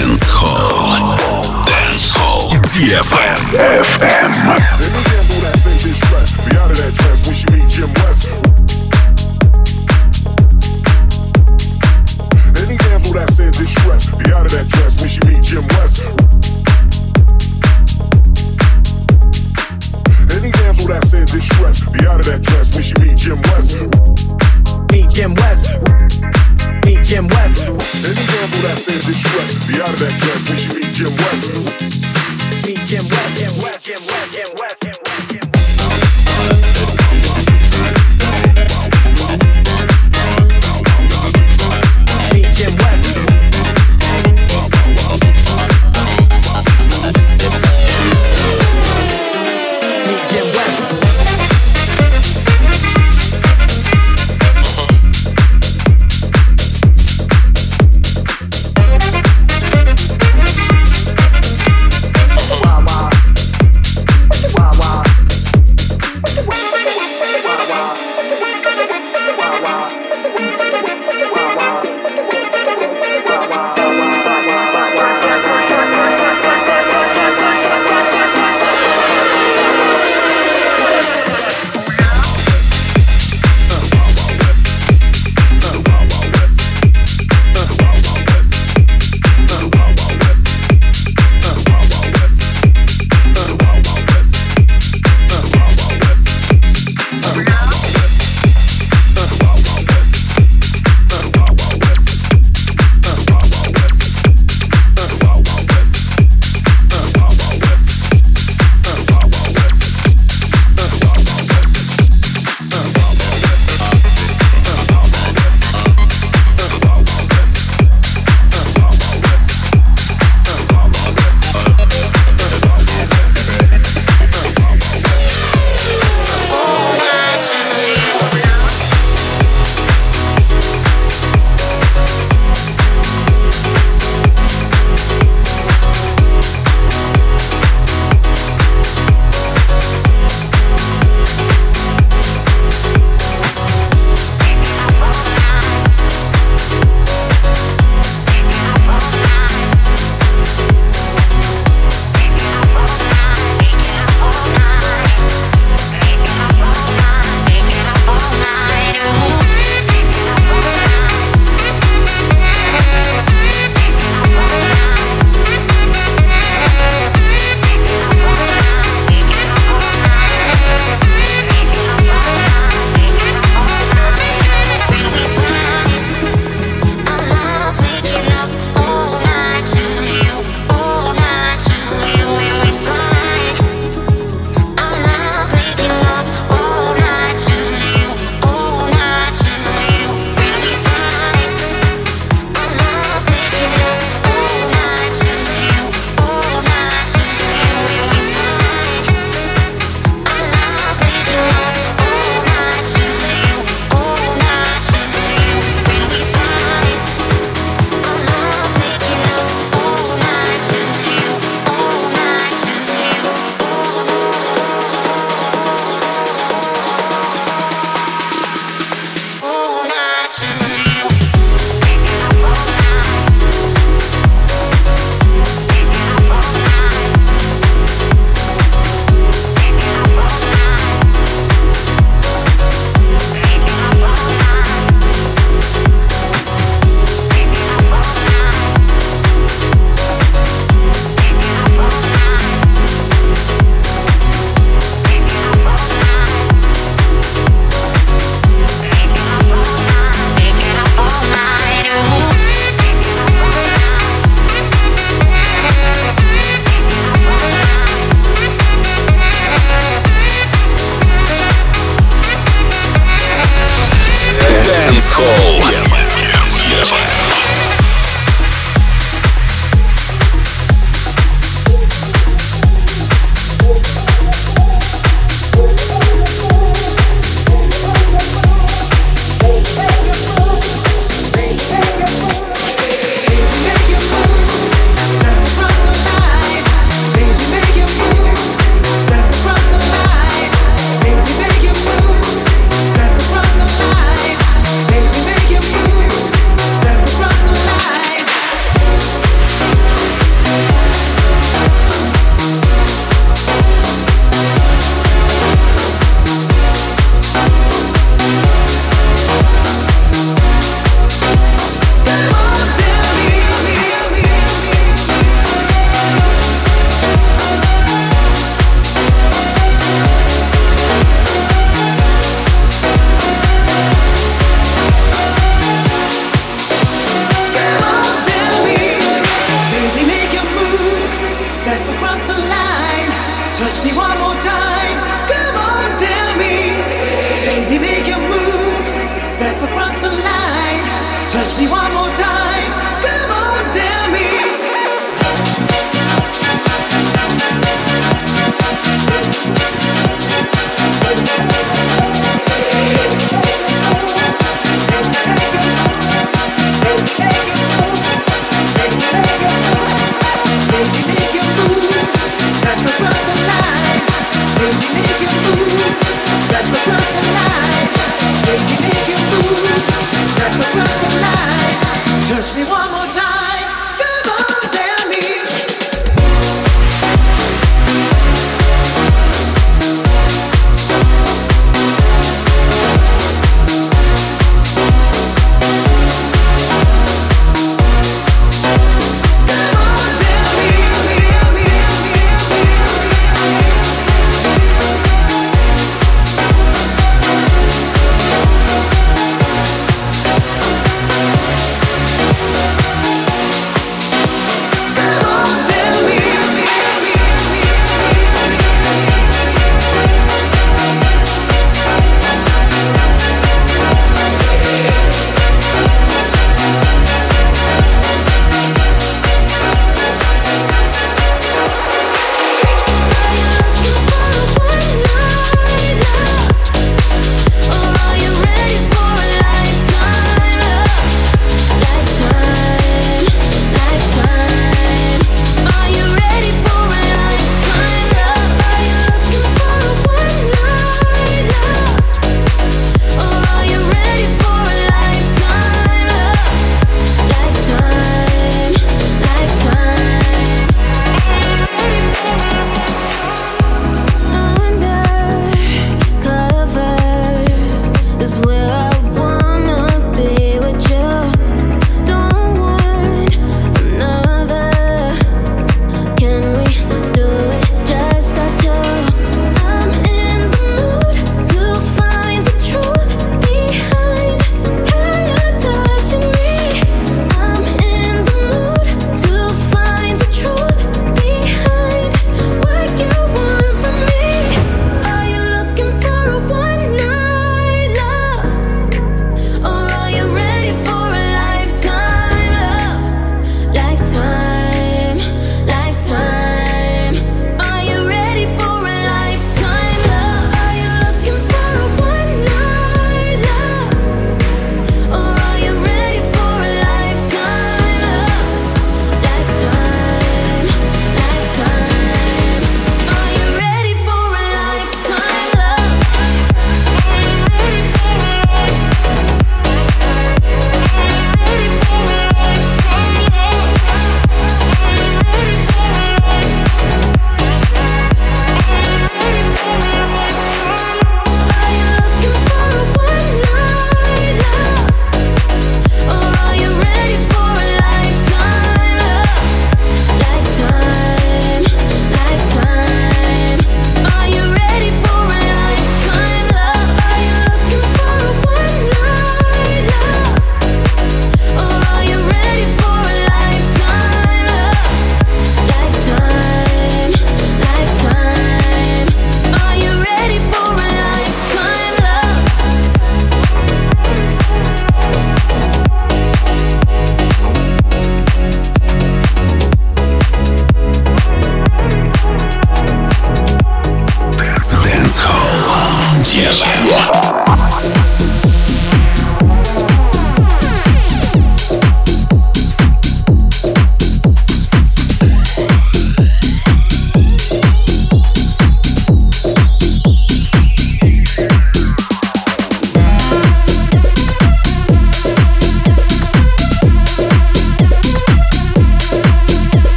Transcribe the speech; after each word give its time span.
Dance 0.00 0.32
Hall. 0.32 1.66
Dance 1.66 2.08
Hall. 2.08 2.56
DFM. 2.64 3.36
FM. 3.84 4.32
Let. 4.48 4.72
Be 6.48 6.56
out 6.56 6.70
of 6.70 6.78
that 6.78 6.92
dress 6.96 7.26
when 7.26 7.34
she 7.36 7.44
meet 7.52 7.68
Jim 7.68 7.92
West. 8.00 8.50
Be 21.92 22.06
out 22.06 22.20
of 22.20 22.26
that 22.26 22.40
dress 22.42 22.72
when 22.74 22.82
she 22.82 22.94
meet 23.00 23.16
Jim 23.16 23.40
West. 23.42 23.76
Meet 24.90 25.10
Jim 25.10 25.34
West. 25.34 26.49
Any 26.82 26.94
gamble 27.04 27.36
that 27.36 28.76
says 28.78 29.08
it's 29.08 29.18
stress. 29.18 29.54
Be 29.66 29.80
out 29.82 29.92
of 29.92 30.00
that 30.00 30.14
dress 30.20 30.48
when 30.48 30.58
she 30.58 30.68
meet 30.74 30.92
Jim 30.94 31.12
West. 31.16 31.52
Meet 32.66 32.84
Jim 32.86 33.04
West. 33.08 33.36
Jim 33.38 33.62
West. 33.62 33.84
Jim 33.84 34.00
West. 34.00 34.00
Jim 34.00 34.00
West. 34.06 34.32
Jim 34.32 34.48
West. 34.56 34.69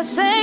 We 0.00 0.04
got 0.04 0.39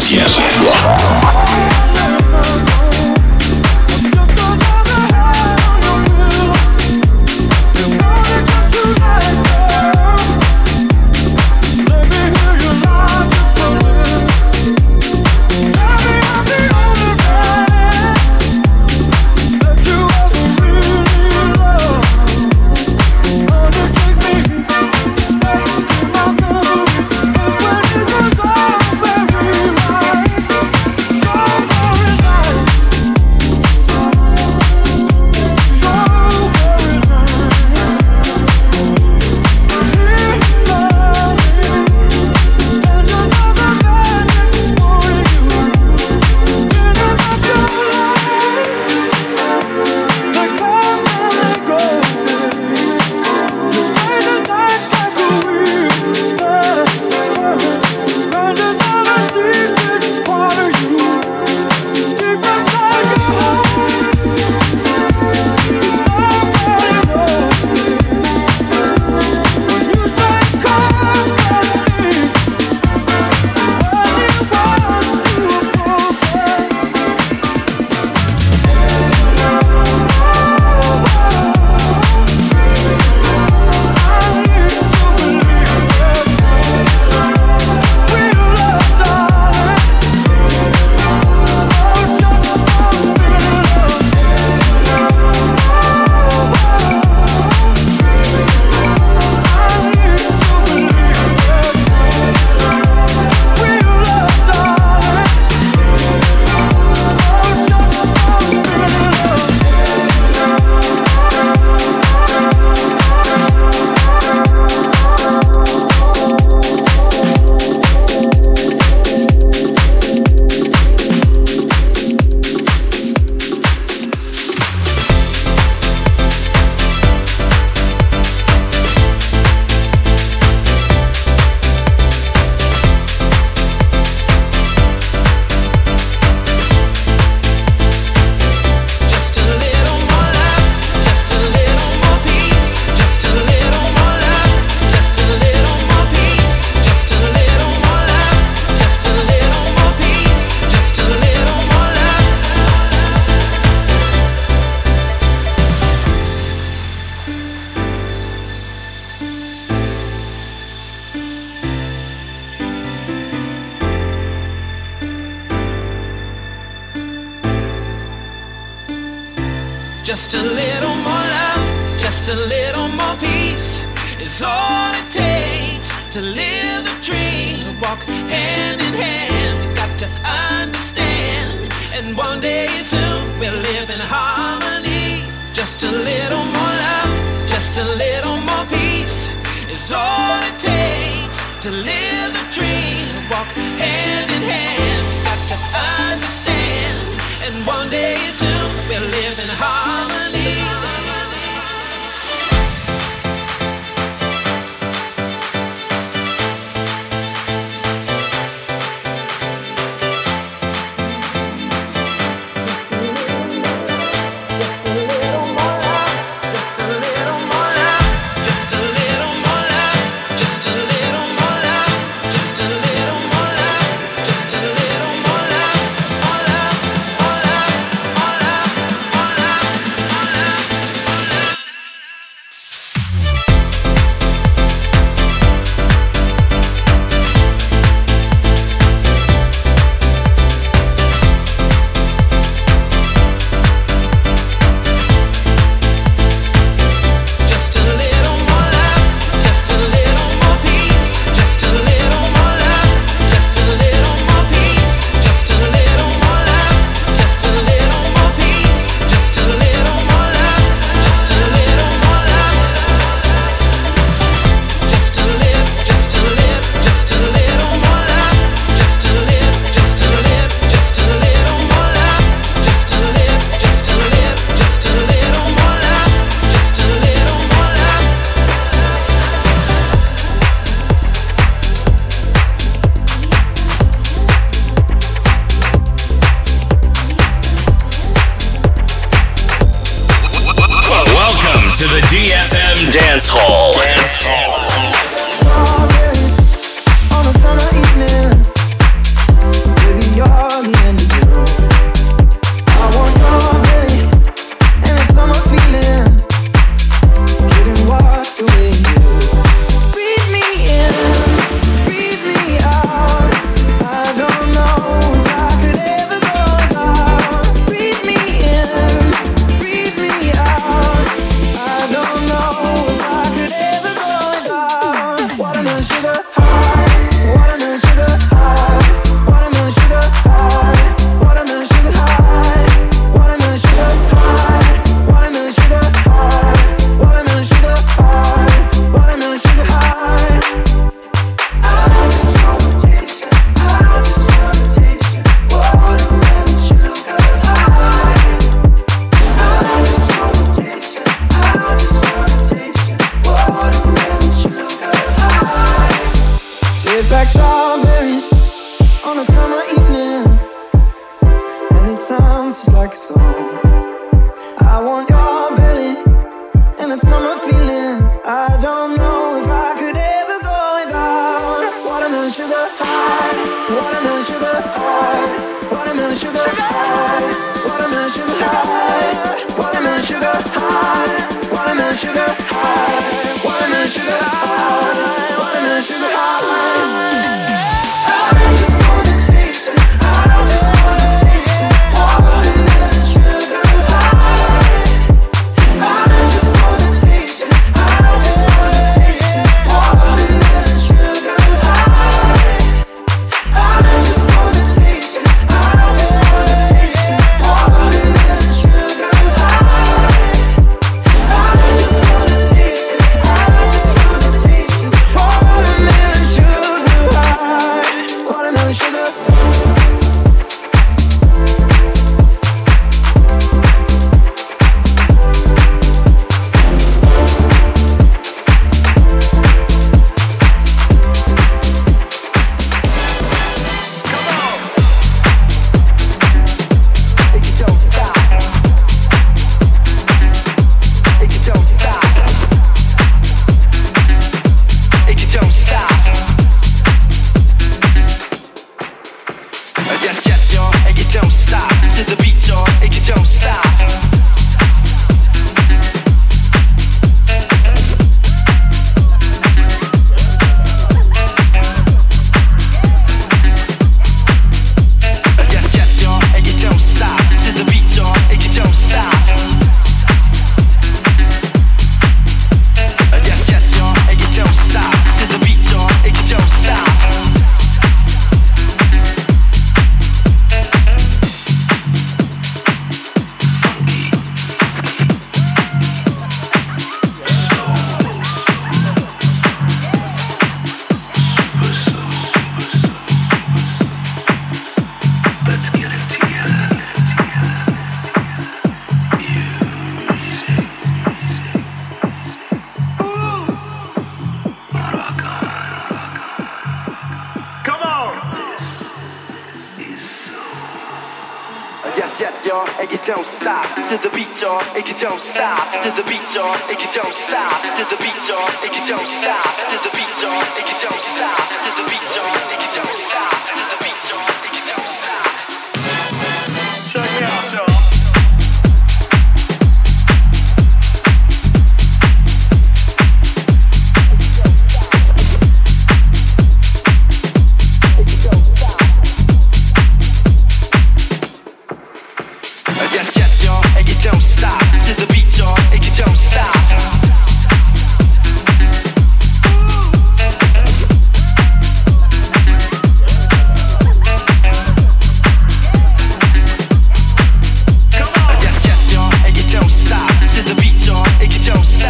Дело. 0.00 1.43